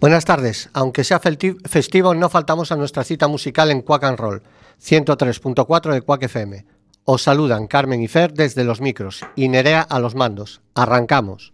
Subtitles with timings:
[0.00, 0.70] Buenas tardes.
[0.74, 4.42] Aunque sea festivo, no faltamos a nuestra cita musical en Quack and Roll,
[4.80, 6.64] 103.4 de Quack FM.
[7.04, 10.60] Os saludan Carmen y Fer desde los micros y Nerea a los mandos.
[10.74, 11.52] Arrancamos.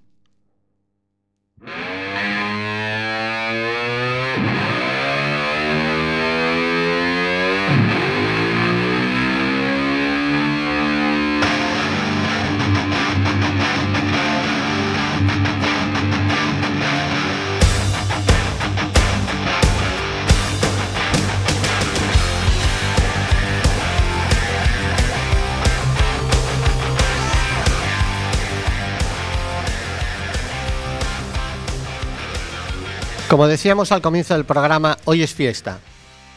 [33.35, 35.81] Como decíamos al comienzo del programa, hoy es fiesta.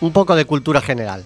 [0.02, 1.26] Un poco de cultura general.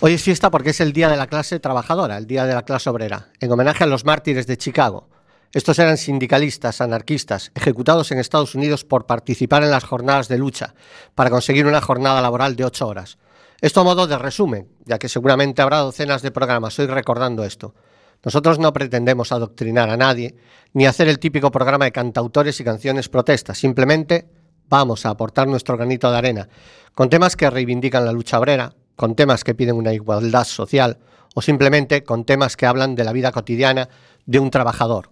[0.00, 2.66] Hoy es fiesta porque es el día de la clase trabajadora, el día de la
[2.66, 5.08] clase obrera, en homenaje a los mártires de Chicago.
[5.54, 10.74] Estos eran sindicalistas, anarquistas, ejecutados en Estados Unidos por participar en las jornadas de lucha,
[11.14, 13.16] para conseguir una jornada laboral de ocho horas.
[13.62, 17.74] Esto a modo de resumen, ya que seguramente habrá docenas de programas hoy recordando esto.
[18.22, 20.36] Nosotros no pretendemos adoctrinar a nadie,
[20.74, 24.26] ni hacer el típico programa de cantautores y canciones protestas, simplemente
[24.68, 26.48] vamos a aportar nuestro granito de arena
[26.94, 30.98] con temas que reivindican la lucha obrera, con temas que piden una igualdad social
[31.34, 33.90] o simplemente con temas que hablan de la vida cotidiana
[34.24, 35.10] de un trabajador,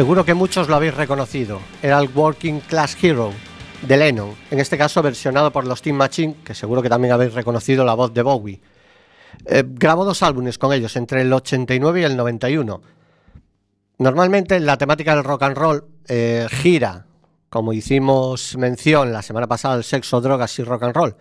[0.00, 1.60] Seguro que muchos lo habéis reconocido.
[1.82, 3.34] Era el Working Class Hero
[3.82, 7.34] de Lennon, en este caso versionado por los Team Machine, que seguro que también habéis
[7.34, 8.62] reconocido la voz de Bowie.
[9.44, 12.80] Eh, grabó dos álbumes con ellos, entre el 89 y el 91.
[13.98, 17.04] Normalmente la temática del rock and roll eh, gira,
[17.50, 21.14] como hicimos mención la semana pasada, el sexo, drogas y rock and roll.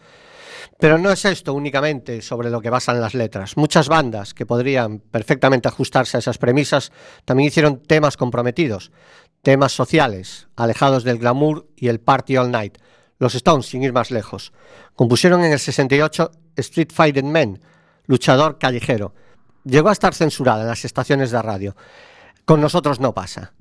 [0.79, 3.57] Pero no es esto únicamente sobre lo que basan las letras.
[3.57, 6.93] Muchas bandas que podrían perfectamente ajustarse a esas premisas
[7.25, 8.93] también hicieron temas comprometidos,
[9.41, 12.77] temas sociales, alejados del glamour y el party all night.
[13.17, 14.53] Los Stones, sin ir más lejos,
[14.95, 17.61] compusieron en el 68 Street Fighting Men,
[18.05, 19.13] luchador callejero.
[19.65, 21.75] Llegó a estar censurada en las estaciones de radio.
[22.45, 23.51] Con nosotros no pasa.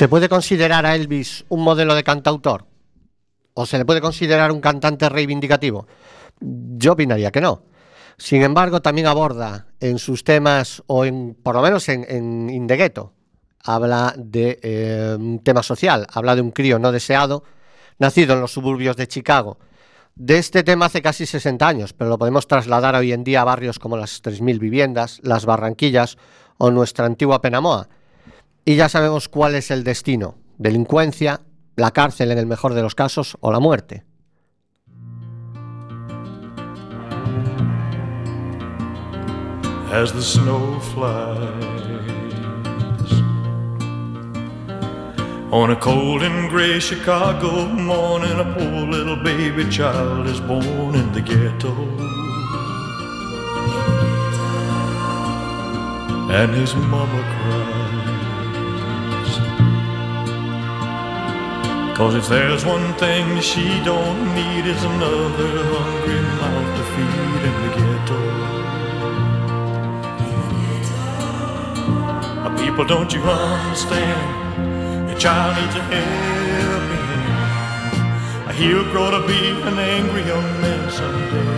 [0.00, 2.64] ¿Se puede considerar a Elvis un modelo de cantautor?
[3.52, 5.86] ¿O se le puede considerar un cantante reivindicativo?
[6.40, 7.64] Yo opinaría que no.
[8.16, 12.66] Sin embargo, también aborda en sus temas, o en, por lo menos en, en In
[12.66, 13.12] Ghetto,
[13.62, 17.44] habla de eh, un tema social, habla de un crío no deseado,
[17.98, 19.58] nacido en los suburbios de Chicago.
[20.14, 23.44] De este tema hace casi 60 años, pero lo podemos trasladar hoy en día a
[23.44, 26.16] barrios como las 3.000 viviendas, las Barranquillas
[26.56, 27.90] o nuestra antigua Penamoa
[28.70, 30.36] y ya sabemos cuál es el destino.
[30.58, 31.40] Delincuencia,
[31.74, 34.04] la cárcel en el mejor de los casos o la muerte.
[39.92, 41.80] As the snow flies
[45.50, 51.10] On a cold and gray Chicago morning, a poor little baby child is born in
[51.10, 51.74] the ghetto.
[56.30, 57.79] And his mama cries.
[62.00, 67.54] Cause if there's one thing she don't need is another hungry mouth to feed in
[67.60, 68.20] the ghetto.
[72.56, 75.10] People, don't you understand?
[75.10, 78.56] Your child needs a helping hand.
[78.56, 81.52] He'll grow to be an angry young man someday.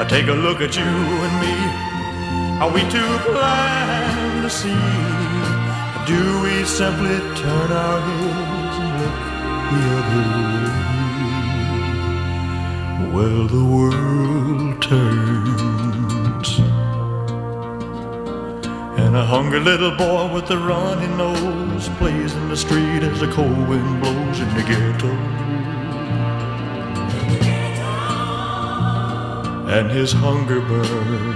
[0.00, 0.92] I take a look at you
[1.26, 1.56] and me.
[2.60, 4.76] Are we too blind to see?
[6.04, 8.35] Do we simply turn our heads
[9.72, 10.72] the other way?
[13.14, 16.48] Well, the world turns.
[18.98, 23.30] And a hungry little boy with a runny nose plays in the street as the
[23.32, 25.36] cold wind blows in the ghetto.
[29.68, 31.35] and his hunger burns.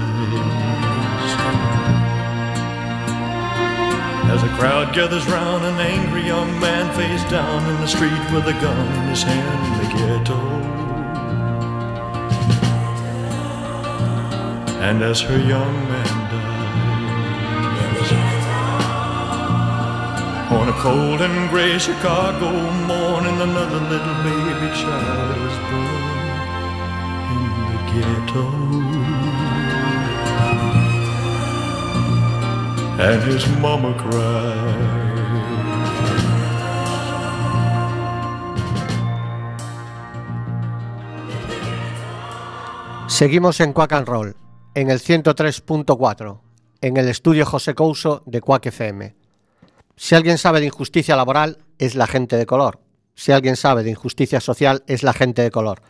[4.31, 8.47] As a crowd gathers round, an angry young man face down in the street with
[8.47, 10.39] a gun in his hand in the ghetto.
[14.87, 18.11] And as her young man dies,
[20.57, 22.51] on a cold and gray Chicago
[22.87, 26.11] morning, another little baby child is born
[27.35, 29.00] in the ghetto.
[43.07, 44.35] Seguimos en Quack and Roll,
[44.75, 46.41] en el 103.4,
[46.81, 49.15] en el estudio José Couso de Quack FM.
[49.95, 52.81] Si alguien sabe de injusticia laboral, es la gente de color.
[53.15, 55.81] Si alguien sabe de injusticia social, es la gente de color.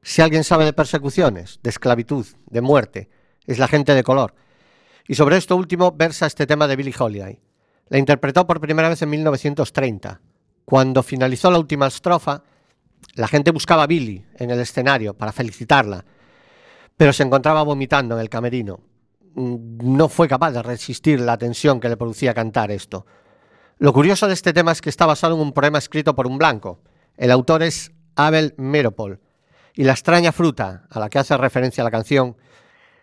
[0.00, 3.10] Si alguien sabe de persecuciones, de esclavitud, de muerte,
[3.46, 4.34] es la gente de color.
[5.06, 7.38] Y sobre esto último versa este tema de Billie Holiday.
[7.88, 10.20] La interpretó por primera vez en 1930.
[10.64, 12.42] Cuando finalizó la última estrofa,
[13.14, 16.04] la gente buscaba a Billie en el escenario para felicitarla,
[16.96, 18.80] pero se encontraba vomitando en el camerino.
[19.34, 23.04] Mm, no fue capaz de resistir la tensión que le producía cantar esto.
[23.78, 26.38] Lo curioso de este tema es que está basado en un poema escrito por un
[26.38, 26.80] blanco.
[27.18, 29.20] El autor es Abel Meropol,
[29.74, 32.36] y la extraña fruta a la que hace referencia la canción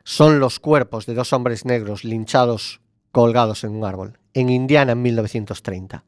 [0.03, 2.81] son los cuerpos de dos hombres negros linchados
[3.11, 6.03] colgados en un árbol, en Indiana en 1930.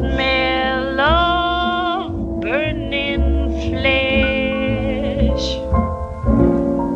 [0.00, 5.46] Smell of burning flesh.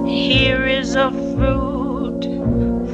[0.09, 2.23] Here is a fruit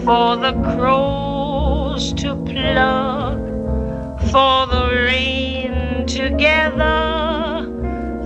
[0.04, 3.38] for the crows to pluck,
[4.32, 7.66] for the rain to gather,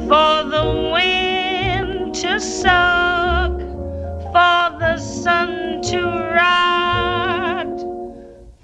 [0.09, 3.53] for the wind to suck,
[4.33, 6.01] for the sun to
[6.41, 7.79] rot,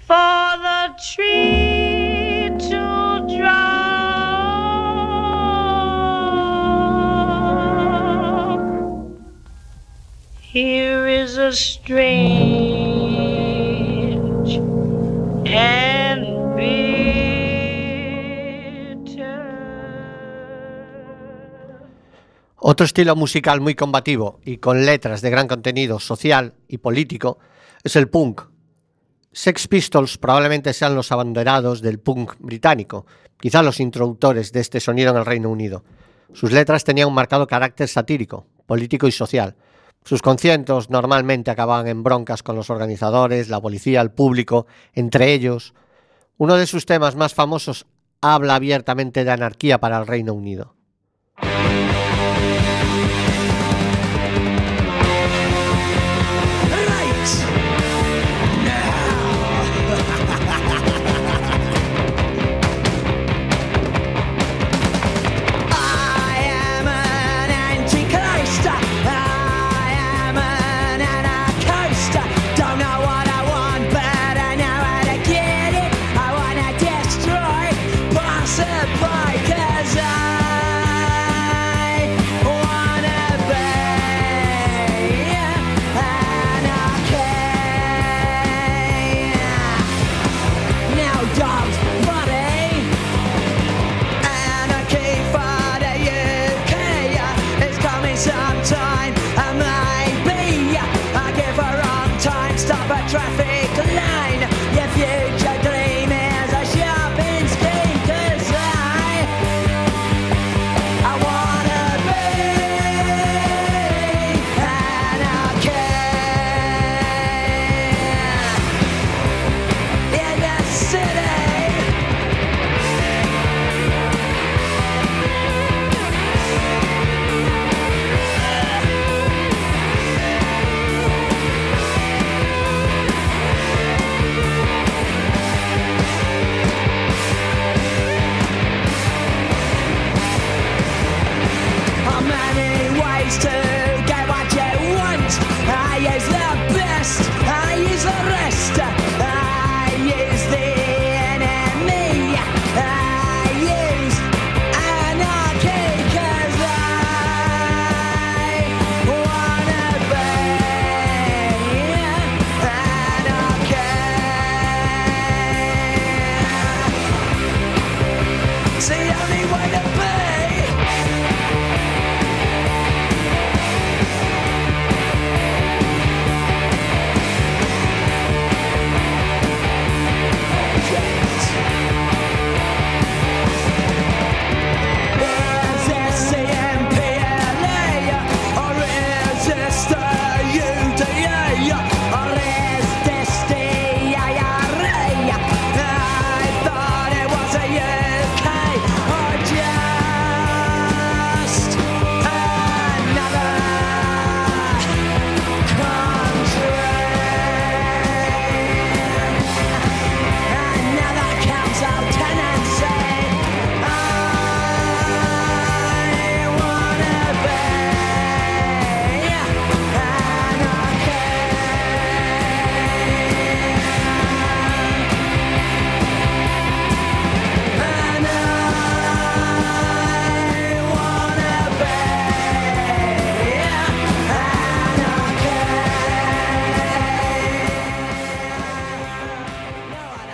[0.07, 0.81] for the
[1.13, 1.50] tree
[10.53, 12.57] Here is a strange
[15.45, 16.31] and.
[22.63, 27.39] Otro estilo musical muy combativo y con letras de gran contenido social y político
[27.83, 28.41] es el punk.
[29.31, 33.05] Sex Pistols probablemente sean los abanderados del punk británico,
[33.39, 35.83] quizá los introductores de este sonido en el Reino Unido.
[36.33, 39.55] Sus letras tenían un marcado carácter satírico, político y social.
[40.03, 45.73] Sus conciertos normalmente acababan en broncas con los organizadores, la policía, el público, entre ellos.
[46.37, 47.85] Uno de sus temas más famosos
[48.19, 50.75] habla abiertamente de anarquía para el Reino Unido.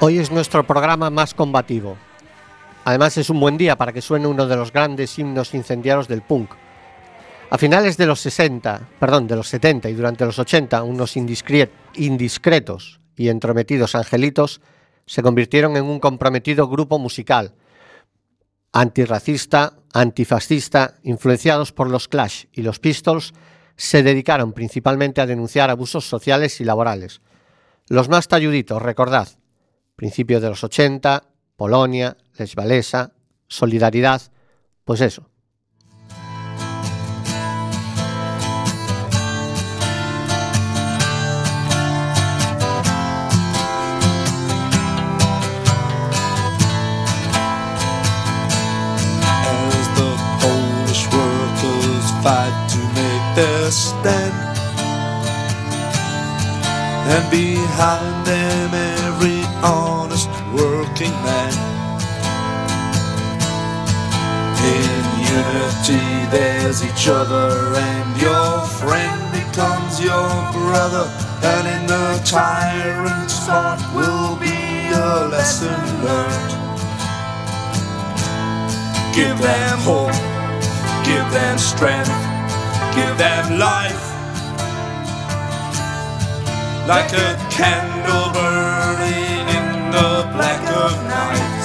[0.08, 1.98] Hoy es nuestro programa más combativo.
[2.86, 6.22] Además es un buen día para que suene uno de los grandes himnos incendiarios del
[6.22, 6.52] punk.
[7.50, 11.70] A finales de los 60, perdón, de los 70 y durante los 80, unos indiscre-
[11.96, 14.62] indiscretos y entrometidos angelitos
[15.06, 17.56] se convirtieron en un comprometido grupo musical,
[18.72, 23.34] antirracista, antifascista, influenciados por los Clash y los Pistols,
[23.76, 27.20] se dedicaron principalmente a denunciar abusos sociales y laborales.
[27.90, 29.28] Los más talluditos, recordad,
[29.98, 31.24] principios de los 80,
[31.58, 32.56] Polonia, Les
[33.48, 34.22] solidaridad,
[34.86, 35.28] pues eso.
[59.64, 61.54] Honest working man.
[64.68, 65.04] In
[65.38, 71.06] unity, there's each other, and your friend becomes your brother.
[71.44, 76.54] And in the tyrant's heart will be a lesson learned.
[79.16, 80.12] Give them hope,
[81.06, 82.12] give them strength,
[82.94, 84.06] give them life.
[86.88, 89.37] Like a candle burning in
[89.98, 91.64] the black of night.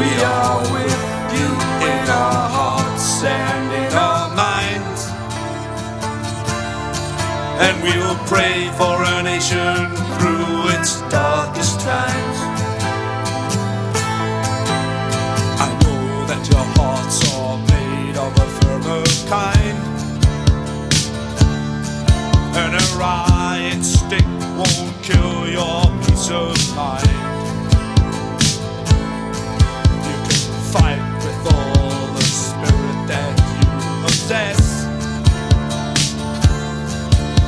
[0.00, 1.00] We are with
[1.38, 1.50] you
[1.92, 5.00] in our hearts and in our minds.
[7.64, 9.76] And we will pray for a nation
[10.14, 12.38] through its darkest times.
[15.66, 19.93] I know that your hearts are made of a firmer kind.
[22.56, 24.24] And a riot stick
[24.56, 27.04] won't kill your peace of mind.
[30.06, 33.68] You can fight with all the spirit that you
[34.04, 34.84] possess.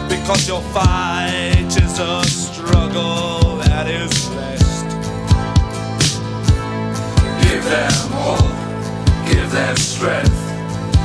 [0.08, 4.86] Because your fight is a struggle that is blessed.
[7.42, 10.40] Give them hope, give them strength,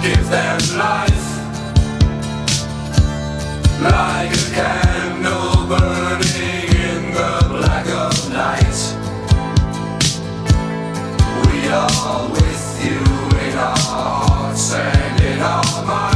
[0.01, 1.30] give them life.
[3.81, 8.77] Like a candle burning in the black of night.
[11.47, 12.99] We are with you
[13.39, 16.10] in our hearts and in our minds.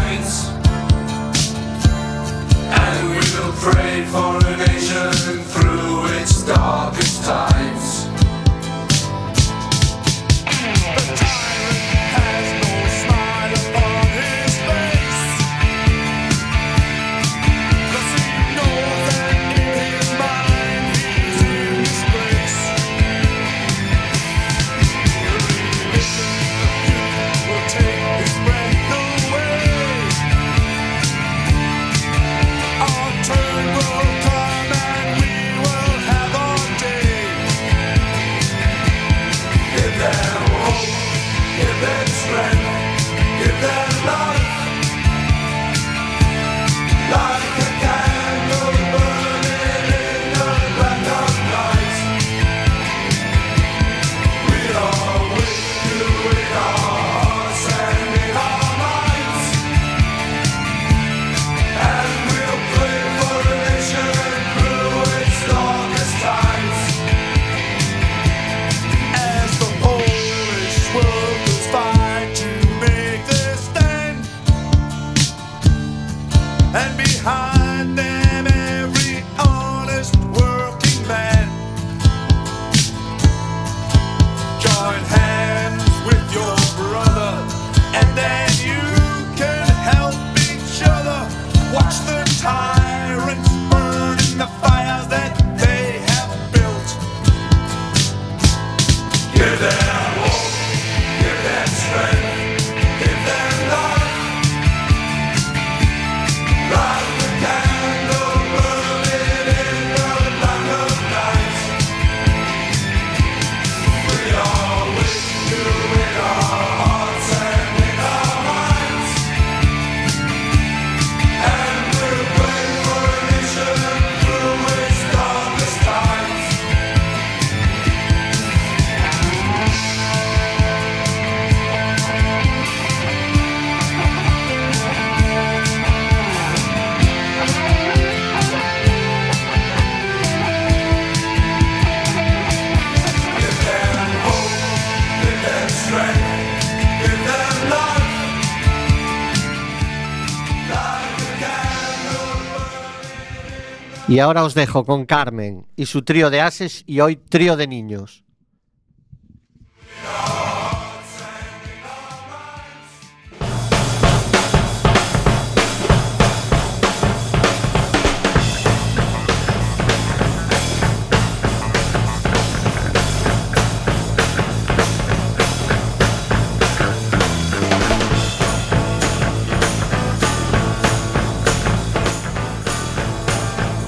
[154.15, 157.67] Y ahora os dejo con Carmen y su trío de ases y hoy trío de
[157.67, 158.25] niños.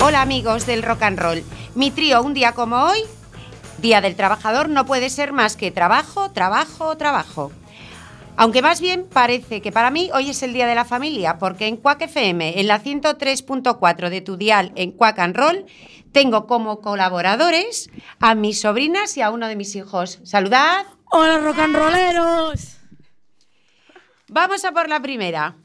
[0.07, 1.43] Hola amigos del rock and roll.
[1.75, 2.99] Mi trío un día como hoy,
[3.79, 7.51] Día del Trabajador, no puede ser más que trabajo, trabajo, trabajo.
[8.37, 11.67] Aunque más bien parece que para mí hoy es el Día de la Familia, porque
[11.67, 15.65] en Quack FM, en la 103.4 de tu dial en Quack and Roll,
[16.13, 17.89] tengo como colaboradores
[18.21, 20.21] a mis sobrinas y a uno de mis hijos.
[20.23, 20.85] Saludad.
[21.11, 22.77] Hola, rock and rolleros.
[24.29, 25.57] Vamos a por la primera.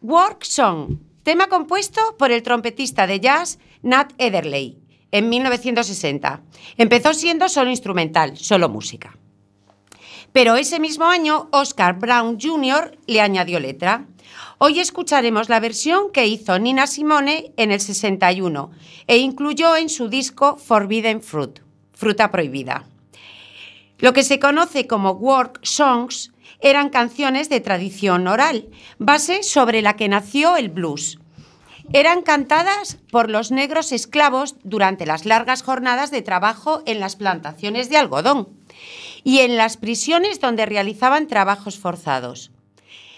[0.00, 4.78] Work Song, tema compuesto por el trompetista de jazz Nat Ederley
[5.10, 6.42] en 1960.
[6.76, 9.16] Empezó siendo solo instrumental, solo música.
[10.32, 12.98] Pero ese mismo año Oscar Brown Jr.
[13.06, 14.06] le añadió letra.
[14.58, 18.70] Hoy escucharemos la versión que hizo Nina Simone en el 61
[19.06, 21.60] e incluyó en su disco Forbidden Fruit,
[21.92, 22.84] fruta prohibida.
[23.98, 26.33] Lo que se conoce como work songs
[26.64, 31.18] eran canciones de tradición oral, base sobre la que nació el blues.
[31.92, 37.90] Eran cantadas por los negros esclavos durante las largas jornadas de trabajo en las plantaciones
[37.90, 38.48] de algodón
[39.22, 42.50] y en las prisiones donde realizaban trabajos forzados.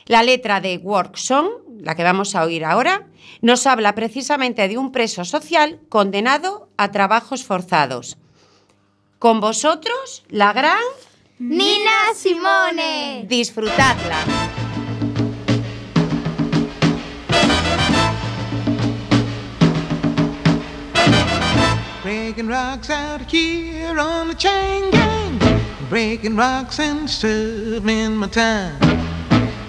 [0.07, 1.47] La letra de Work Song,
[1.79, 3.07] la que vamos a oír ahora,
[3.43, 8.19] nos habla precisamente de un preso social condenado a trabajos forzados.
[9.21, 10.83] Con vosotros, la gran
[11.39, 13.27] Nina Simone.
[13.29, 14.25] disfrutadla.
[22.03, 25.39] Breaking rocks out here on the chain gang.
[25.91, 28.79] Breaking rocks and serving my time.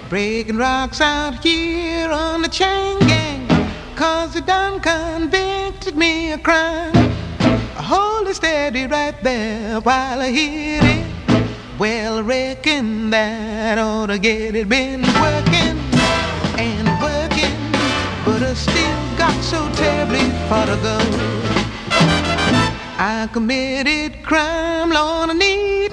[0.08, 3.46] Breaking rocks out here on the chain gang.
[3.94, 6.96] Cause they done convicted me of crime.
[7.76, 11.17] I hold it steady right there while I hit it.
[11.78, 14.68] Well, reckon that ought to get it.
[14.68, 15.78] Been working
[16.58, 17.54] and working,
[18.24, 20.98] but I still got so terribly far to go.
[22.98, 25.92] I committed crime, Lord, I need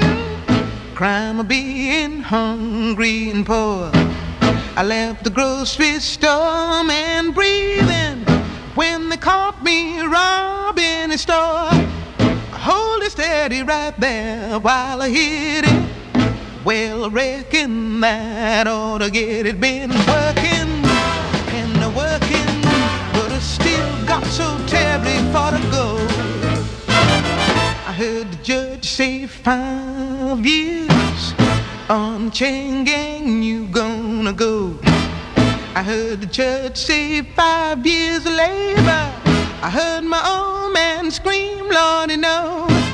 [0.95, 3.91] crime of being hungry and poor.
[4.75, 8.25] I left the grocery store and breathing
[8.73, 11.69] when they caught me robbing a store.
[13.05, 15.89] It steady right there while I hit it.
[16.65, 19.59] Well, reckon that ought to get it.
[19.59, 20.71] Been working
[21.53, 22.61] and working,
[23.13, 25.97] but I still got so terribly far to go.
[27.85, 31.35] I heard the judge say five years
[31.87, 34.79] on chain gang you gonna go.
[35.75, 39.11] I heard the judge say five years of labor.
[39.61, 42.84] I heard my old man scream, Lordy, no.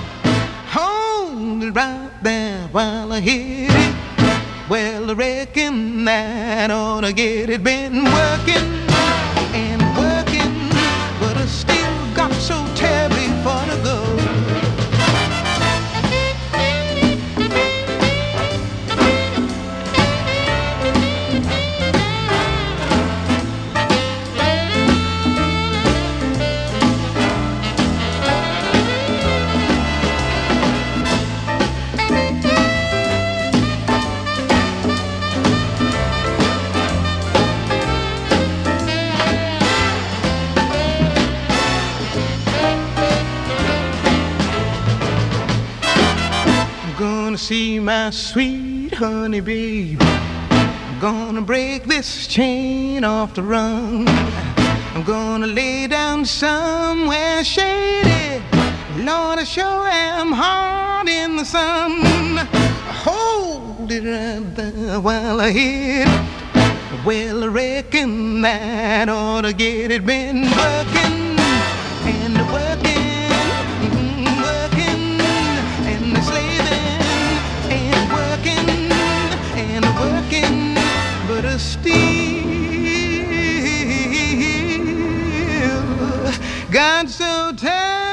[0.74, 3.96] Hold it right there while I hit it.
[4.70, 7.62] Well, I reckon that ought to get it.
[7.62, 8.72] Been working
[9.52, 10.70] and working,
[11.20, 14.21] but I still got so terribly far to go.
[47.32, 50.02] Gonna see my sweet honey babe.
[50.02, 54.06] I'm gonna break this chain off the run.
[54.94, 58.44] I'm gonna lay down somewhere shady.
[58.98, 62.02] Lord, I sure am hard in the sun.
[63.06, 67.06] Hold it right there while I hit it.
[67.06, 70.06] Well, I reckon that ought to get it.
[70.06, 71.21] Been working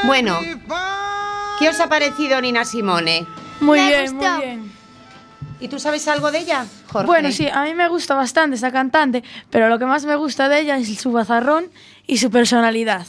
[0.08, 0.40] Bueno,
[1.58, 3.26] ¿Qué os ha parecido Nina Simone?
[3.60, 4.30] Muy Me bien, gustó.
[4.36, 4.72] muy bien.
[5.60, 7.06] ¿Y tú sabes algo de ella, Jorge?
[7.06, 10.48] Bueno, sí, a mí me gusta bastante esa cantante, pero lo que más me gusta
[10.48, 11.70] de ella es su bazarrón
[12.06, 13.06] y su personalidad.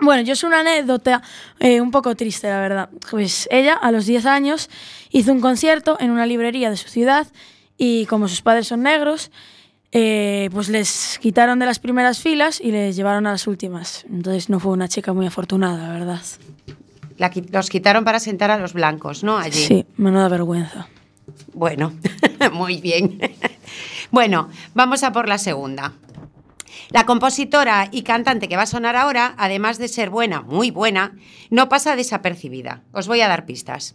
[0.00, 1.22] Bueno, yo es una anécdota
[1.60, 2.88] eh, un poco triste, la verdad.
[3.08, 4.70] Pues ella, a los 10 años,
[5.10, 7.28] hizo un concierto en una librería de su ciudad
[7.78, 9.30] y como sus padres son negros,
[9.92, 14.04] eh, pues les quitaron de las primeras filas y les llevaron a las últimas.
[14.10, 16.22] Entonces no fue una chica muy afortunada, la verdad.
[17.18, 19.36] La los quitaron para sentar a los blancos, ¿no?
[19.36, 19.60] Allí.
[19.60, 20.88] Sí, menuda vergüenza.
[21.52, 21.92] Bueno,
[22.52, 23.20] muy bien.
[24.10, 25.92] bueno, vamos a por la segunda.
[26.88, 31.14] La compositora y cantante que va a sonar ahora, además de ser buena, muy buena,
[31.50, 32.82] no pasa desapercibida.
[32.92, 33.94] Os voy a dar pistas.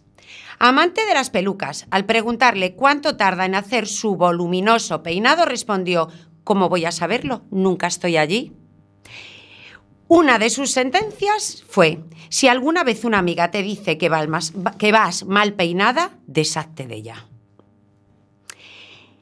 [0.58, 6.08] Amante de las pelucas, al preguntarle cuánto tarda en hacer su voluminoso peinado, respondió,
[6.42, 7.42] ¿cómo voy a saberlo?
[7.50, 8.52] Nunca estoy allí.
[10.08, 15.52] Una de sus sentencias fue, si alguna vez una amiga te dice que, vas mal
[15.52, 17.26] peinada, deshazte de ella.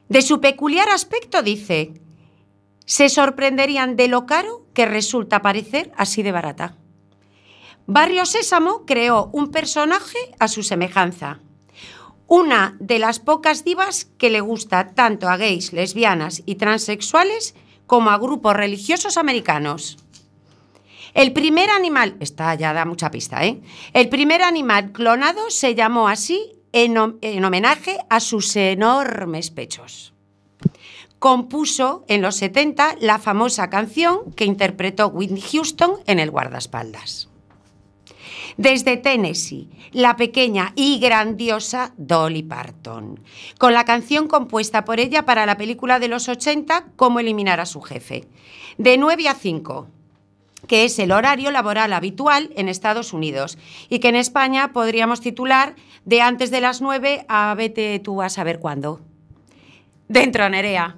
[0.09, 1.93] De su peculiar aspecto dice,
[2.85, 6.77] se sorprenderían de lo caro que resulta parecer así de barata.
[7.89, 11.39] Barrio Sésamo creó un personaje a su semejanza.
[12.27, 18.09] Una de las pocas divas que le gusta tanto a gays, lesbianas y transexuales como
[18.09, 19.97] a grupos religiosos americanos.
[21.13, 23.61] El primer animal, esta ya da mucha pista, ¿eh?
[23.93, 30.13] El primer animal clonado se llamó así en, en homenaje a sus enormes pechos.
[31.19, 37.29] Compuso en los 70 la famosa canción que interpretó Whitney Houston en el guardaespaldas.
[38.57, 43.19] Desde Tennessee, la pequeña y grandiosa Dolly Parton,
[43.59, 47.67] con la canción compuesta por ella para la película de los 80, Cómo eliminar a
[47.67, 48.27] su jefe.
[48.79, 49.87] De 9 a 5,
[50.67, 55.75] que es el horario laboral habitual en Estados Unidos y que en España podríamos titular
[56.05, 59.01] de antes de las 9 a vete tú a saber cuándo.
[60.07, 60.97] Dentro, Nerea.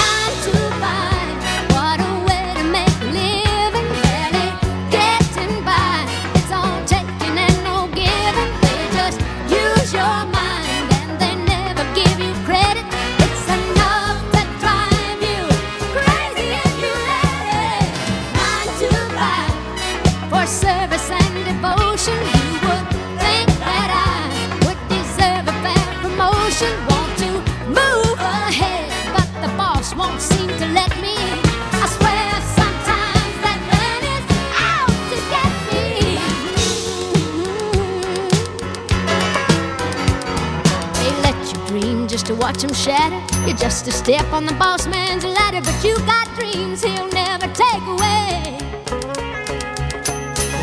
[42.31, 43.19] to watch him shatter.
[43.45, 47.47] You're just a step on the boss man's ladder, but you got dreams he'll never
[47.47, 48.57] take away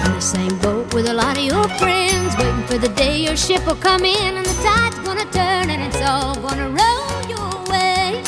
[0.05, 3.37] in the same boat with a lot of your friends, waiting for the day your
[3.37, 7.53] ship will come in and the tide's gonna turn and it's all gonna roll your
[7.71, 8.23] way.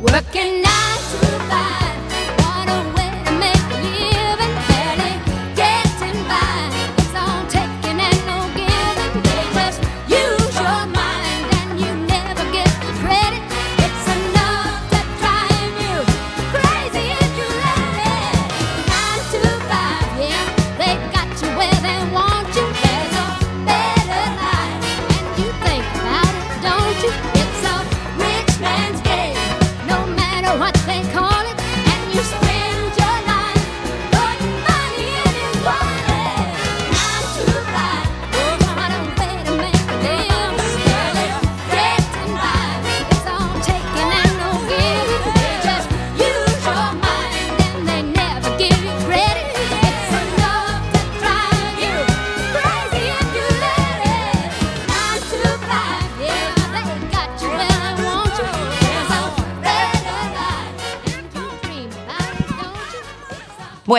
[0.00, 0.69] Working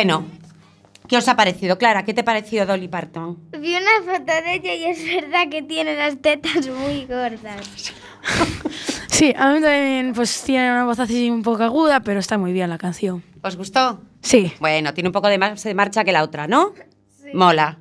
[0.04, 0.26] Bueno,
[1.08, 1.78] ¿qué os ha parecido?
[1.78, 3.38] Clara, ¿qué te ha parecido Dolly Parton?
[3.52, 7.94] Vi una foto de ella y es verdad que tiene las tetas muy gordas.
[9.08, 12.52] Sí, a mí también pues tiene una voz así un poco aguda, pero está muy
[12.54, 13.22] bien la canción.
[13.44, 14.02] ¿Os gustó?
[14.22, 14.52] Sí.
[14.60, 16.74] Bueno, tiene un poco de más de marcha que la otra, ¿no?
[17.32, 17.78] Mola.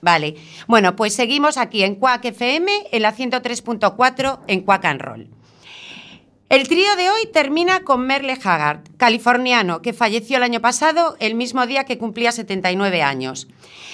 [0.00, 0.36] Vale.
[0.68, 5.30] Bueno, pues seguimos aquí en Quack FM, en la 103.4 en Quack and Roll.
[6.50, 11.34] El trío de hoy termina con Merle Haggard, californiano, que falleció el año pasado, el
[11.34, 13.48] mismo día que cumplía 79 años.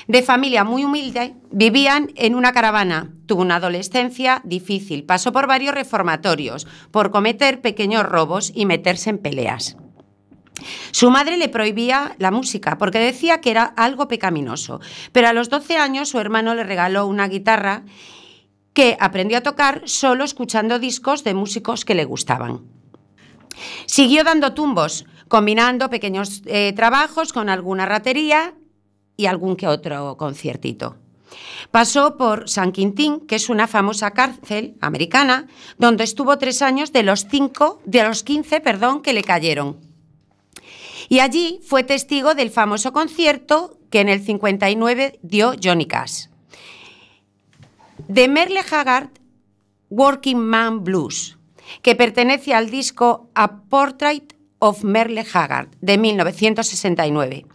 [0.09, 3.13] De familia muy humilde, vivían en una caravana.
[3.27, 9.19] Tuvo una adolescencia difícil, pasó por varios reformatorios, por cometer pequeños robos y meterse en
[9.19, 9.77] peleas.
[10.91, 14.81] Su madre le prohibía la música porque decía que era algo pecaminoso,
[15.13, 17.85] pero a los 12 años su hermano le regaló una guitarra
[18.73, 22.61] que aprendió a tocar solo escuchando discos de músicos que le gustaban.
[23.87, 28.55] Siguió dando tumbos combinando pequeños eh, trabajos con alguna ratería
[29.17, 30.97] y algún que otro conciertito.
[31.71, 35.47] Pasó por San Quintín, que es una famosa cárcel americana,
[35.79, 39.79] donde estuvo tres años de los cinco, de los 15, perdón, que le cayeron.
[41.09, 46.30] Y allí fue testigo del famoso concierto que en el 59 dio Johnny Cash.
[48.13, 49.11] De Merle Haggard,
[49.89, 51.39] Working Man Blues,
[51.81, 57.47] que pertenece al disco A Portrait of Merle Haggard de 1969,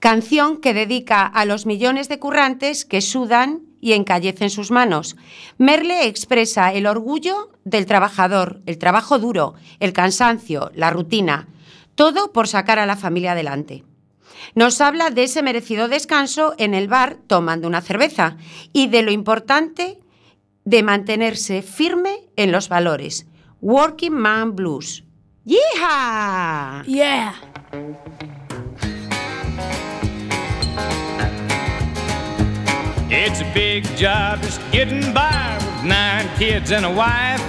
[0.00, 5.16] canción que dedica a los millones de currantes que sudan y encallecen sus manos.
[5.56, 11.48] Merle expresa el orgullo del trabajador, el trabajo duro, el cansancio, la rutina,
[11.94, 13.82] todo por sacar a la familia adelante.
[14.54, 18.36] Nos habla de ese merecido descanso en el bar tomando una cerveza
[18.74, 20.01] y de lo importante
[20.64, 23.26] de mantenerse firme en los valores.
[23.60, 25.04] Working Man Blues.
[25.44, 26.84] ¡Yeehaw!
[26.86, 27.34] Yeah.
[33.10, 37.42] It's a big job just getting by with nine kids and a wife.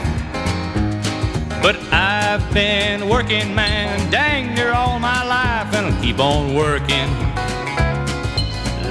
[1.61, 7.09] But I've been working, man, dang near all my life, and I'll keep on working.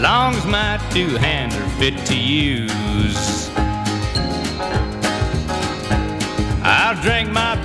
[0.01, 3.51] Long as my two hands are fit to use.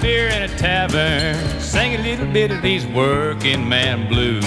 [0.08, 4.46] Beer in a tavern, sing a little bit of these working man blues.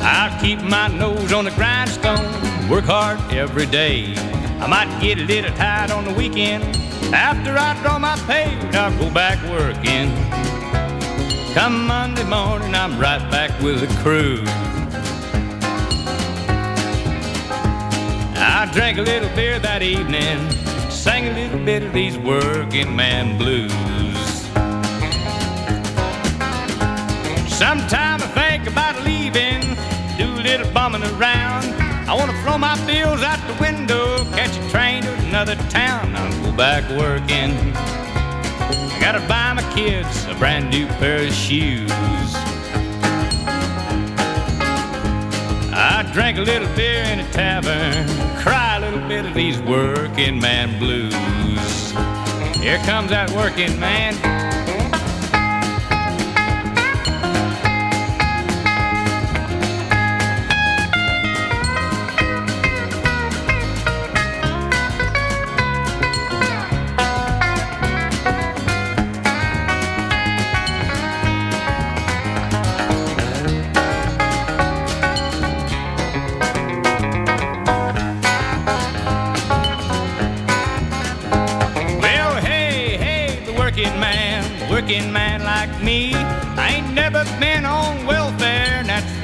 [0.00, 2.24] I'll keep my nose on the grindstone,
[2.70, 4.14] work hard every day.
[4.58, 6.64] I might get a little tired on the weekend.
[7.12, 10.08] After I draw my pay, I'll go back working.
[11.52, 14.42] Come Monday morning, I'm right back with the crew.
[18.38, 20.38] I drank a little beer that evening,
[21.06, 23.70] sang a little bit of these working man blues.
[27.48, 29.60] Sometime I think about leaving,
[30.18, 31.64] do a little bumming around.
[32.10, 36.16] I want to throw my bills out the window, catch a train to another town.
[36.16, 37.52] I'll go back working.
[38.92, 42.32] I gotta buy my kids a brand new pair of shoes.
[45.72, 48.08] I drank a little beer in a tavern,
[48.42, 48.65] little
[49.08, 51.12] bit of these working man blues.
[52.60, 54.55] Here comes that working man.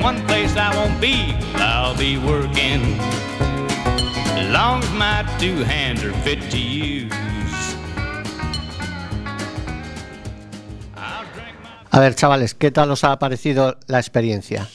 [0.02, 1.32] One place I won't be.
[1.54, 2.98] I'll be working.
[4.36, 7.12] As long as my two hands are fit to use.
[10.96, 14.68] I'll drink my A ver, chavales, ¿qué tal os ha parecido la experiencia?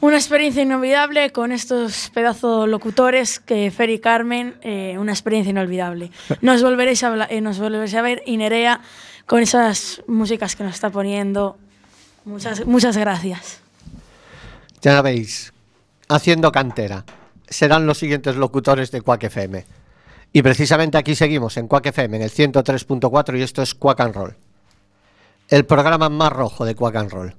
[0.00, 6.12] Una experiencia inolvidable con estos pedazos locutores que Fer y Carmen, eh, una experiencia inolvidable.
[6.42, 8.80] Nos volveréis a, eh, nos volveréis a ver y Nerea
[9.26, 11.56] con esas músicas que nos está poniendo.
[12.24, 13.60] Muchas, muchas gracias.
[14.80, 15.52] Ya veis,
[16.08, 17.04] haciendo cantera.
[17.48, 19.64] Serán los siguientes locutores de Quack FM.
[20.32, 24.14] Y precisamente aquí seguimos en Quack FM, en el 103.4, y esto es Quack and
[24.14, 24.36] Roll.
[25.48, 27.36] El programa más rojo de Quack and Roll.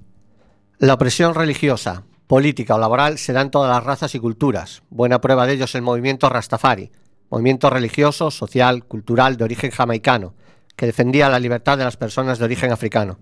[0.79, 4.81] La opresión religiosa, política o laboral se en todas las razas y culturas.
[4.89, 6.91] Buena prueba de ello es el movimiento Rastafari,
[7.29, 10.33] movimiento religioso, social, cultural de origen jamaicano,
[10.75, 13.19] que defendía la libertad de las personas de origen africano.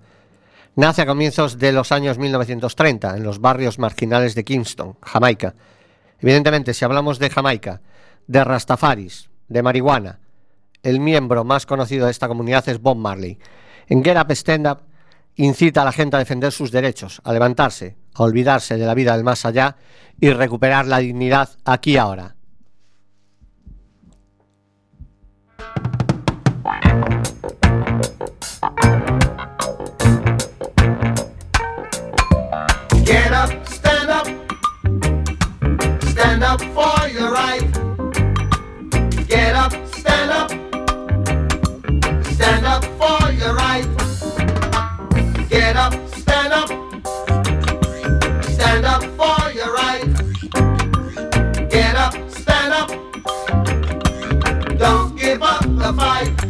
[0.78, 5.56] Nace a comienzos de los años 1930 en los barrios marginales de Kingston, Jamaica.
[6.20, 7.82] Evidentemente, si hablamos de Jamaica,
[8.28, 10.20] de Rastafaris, de marihuana,
[10.84, 13.40] el miembro más conocido de esta comunidad es Bob Marley.
[13.88, 14.82] En Get Up Stand Up
[15.34, 19.16] incita a la gente a defender sus derechos, a levantarse, a olvidarse de la vida
[19.16, 19.78] del más allá
[20.22, 22.37] y recuperar la dignidad aquí y ahora.
[48.78, 50.04] stand up for your right.
[51.70, 52.90] Get up, stand up.
[54.78, 56.47] Don't give up the fight.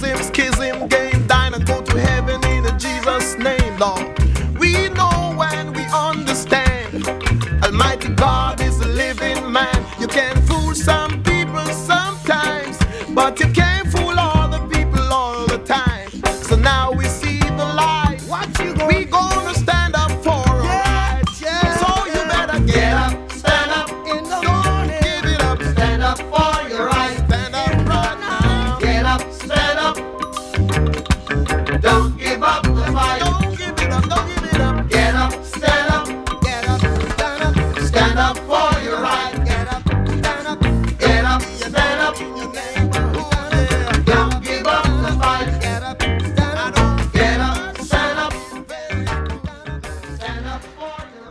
[0.00, 0.47] Sims kids.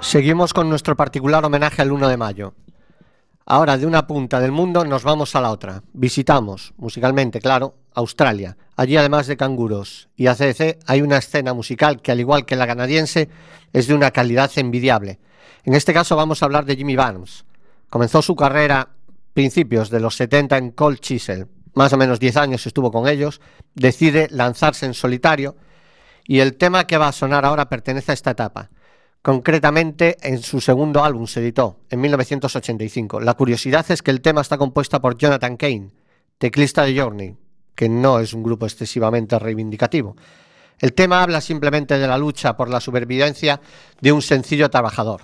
[0.08, 2.54] Seguimos con nuestro particular homenaje al 1 de mayo.
[3.46, 5.84] Ahora de una punta del mundo nos vamos a la otra.
[5.92, 8.56] Visitamos, musicalmente claro, Australia.
[8.78, 12.66] Allí además de canguros y ACDC hay una escena musical que al igual que la
[12.66, 13.28] canadiense
[13.74, 15.20] es de una calidad envidiable.
[15.66, 17.44] En este caso vamos a hablar de Jimmy Barnes.
[17.90, 18.88] Comenzó su carrera
[19.34, 21.50] principios de los 70 en Cold Chisel.
[21.74, 23.42] Más o menos 10 años estuvo con ellos.
[23.76, 25.58] Decide lanzarse en solitario
[26.26, 28.70] y el tema que va a sonar ahora pertenece a esta etapa.
[29.28, 33.20] Concretamente, en su segundo álbum se editó, en 1985.
[33.20, 35.92] La curiosidad es que el tema está compuesta por Jonathan Kane,
[36.38, 37.36] teclista de Journey,
[37.76, 40.16] que no es un grupo excesivamente reivindicativo.
[40.80, 43.60] El tema habla simplemente de la lucha por la supervivencia
[44.00, 45.24] de un sencillo trabajador.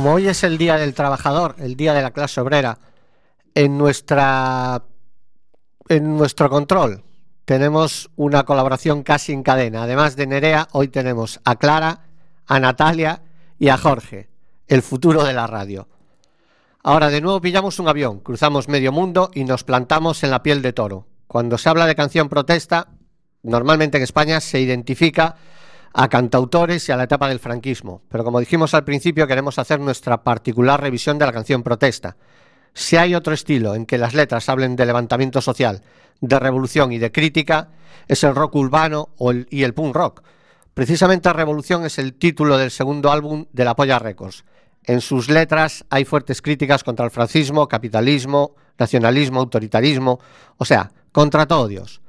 [0.00, 2.78] Como hoy es el Día del Trabajador, el Día de la clase obrera,
[3.54, 4.82] en nuestra
[5.90, 7.04] en nuestro control
[7.44, 9.82] tenemos una colaboración casi en cadena.
[9.82, 12.06] Además de Nerea, hoy tenemos a Clara,
[12.46, 13.20] a Natalia
[13.58, 14.30] y a Jorge,
[14.68, 15.86] el futuro de la radio.
[16.82, 20.62] Ahora de nuevo pillamos un avión, cruzamos medio mundo y nos plantamos en la piel
[20.62, 21.08] de toro.
[21.26, 22.88] Cuando se habla de canción protesta,
[23.42, 25.36] normalmente en España se identifica
[25.92, 29.80] a cantautores y a la etapa del franquismo, pero como dijimos al principio queremos hacer
[29.80, 32.16] nuestra particular revisión de la canción protesta.
[32.72, 35.82] Si hay otro estilo en que las letras hablen de levantamiento social,
[36.20, 37.70] de revolución y de crítica,
[38.06, 39.08] es el rock urbano
[39.50, 40.22] y el punk rock.
[40.74, 44.44] Precisamente Revolución es el título del segundo álbum de La Polla Records.
[44.84, 50.20] En sus letras hay fuertes críticas contra el francismo, capitalismo, nacionalismo, autoritarismo,
[50.56, 52.00] o sea, contra todo Dios.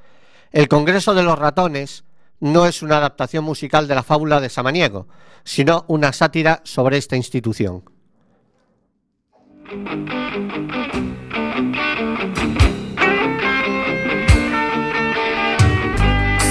[0.52, 2.04] El Congreso de los Ratones
[2.42, 5.08] no es una adaptación musical de la fábula de Samaniego,
[5.44, 7.84] sino una sátira sobre esta institución.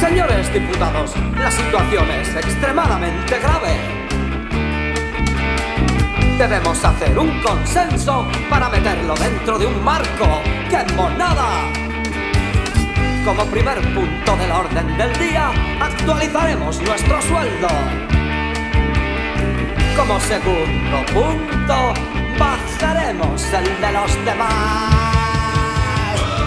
[0.00, 4.00] Señores diputados, la situación es extremadamente grave.
[6.38, 10.26] Debemos hacer un consenso para meterlo dentro de un marco.
[10.70, 11.89] ¡Qué monada!
[13.24, 15.50] Como primer punto del orden del día,
[15.80, 17.68] actualizaremos nuestro sueldo.
[19.96, 21.94] Como segundo punto,
[22.38, 25.00] bajaremos el de los demás.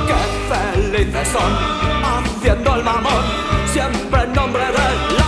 [0.07, 0.15] ¡Qué
[0.53, 1.53] felices son!
[2.03, 3.23] Haciendo el mamón,
[3.71, 5.22] siempre en nombre de la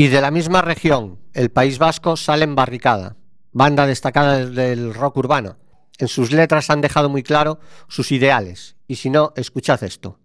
[0.00, 3.16] Y de la misma región, el País Vasco, sale en Barricada,
[3.50, 5.56] banda destacada del- del rock urbano.
[5.98, 8.76] En sus letras han dejado muy claro sus ideales.
[8.86, 10.20] Y si no, escuchad esto.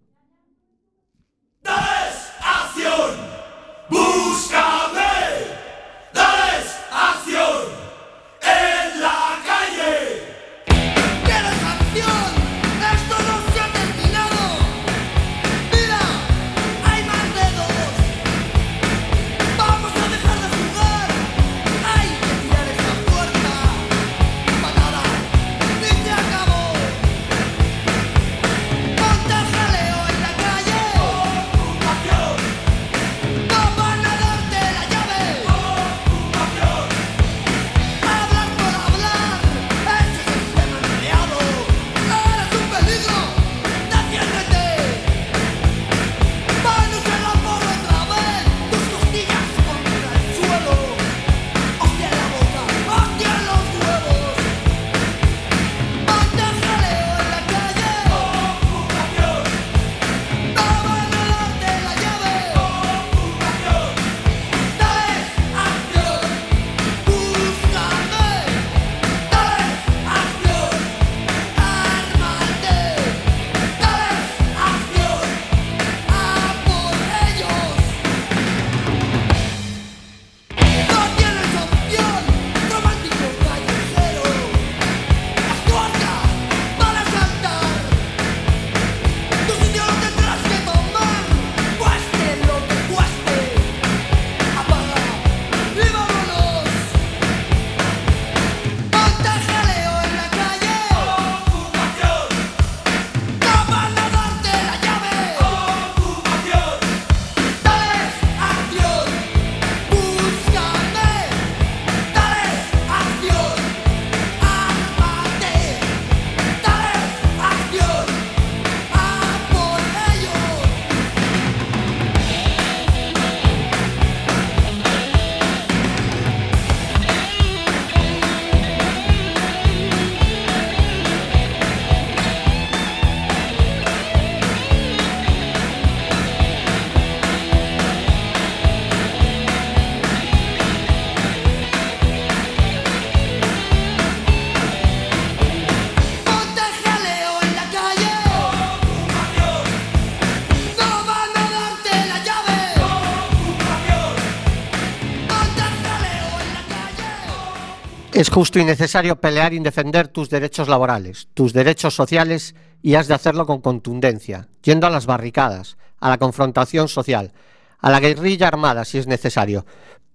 [158.24, 163.10] Es justo y necesario pelear y defender tus derechos laborales, tus derechos sociales y has
[163.10, 167.34] de hacerlo con contundencia, yendo a las barricadas, a la confrontación social,
[167.80, 169.66] a la guerrilla armada si es necesario,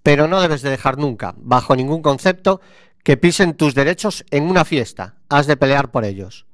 [0.03, 2.63] pero no debes de dejar nunca, bajo ningún concepto,
[3.05, 6.47] que pisen tus derechos en una fiesta, has de pelear por ellos.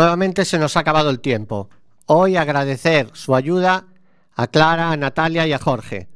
[0.00, 1.68] Nuevamente se nos ha acabado el tiempo.
[2.06, 3.84] Hoy agradecer su ayuda
[4.34, 6.08] a Clara, a Natalia y a Jorge.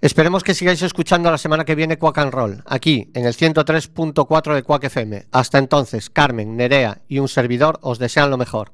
[0.00, 4.54] Esperemos que sigáis escuchando la semana que viene Quack and Roll, aquí en el 103.4
[4.54, 5.26] de Quack FM.
[5.32, 8.70] Hasta entonces, Carmen, Nerea y un servidor os desean lo mejor.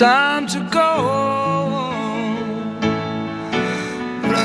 [0.00, 1.37] I'm.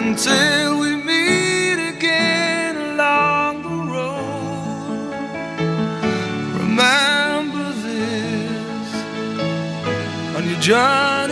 [0.06, 5.14] Until we meet again along the road,
[6.60, 8.90] remember this
[10.36, 11.23] on your journey.